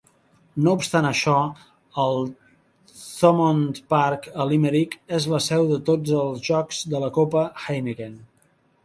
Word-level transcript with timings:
No 0.67 0.71
obstant 0.75 1.07
això, 1.07 1.33
el 2.03 2.23
Thomond 2.93 3.81
Park, 3.95 4.25
a 4.39 4.47
Limerick, 4.53 4.97
és 5.19 5.29
la 5.35 5.43
seu 5.49 5.67
de 5.73 5.79
tots 5.91 6.15
els 6.23 6.43
jocs 6.49 6.81
de 6.95 7.03
la 7.05 7.11
Copa 7.19 7.45
Heineken. 7.67 8.19